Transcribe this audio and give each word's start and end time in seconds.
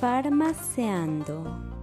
Farmaceando. 0.00 1.75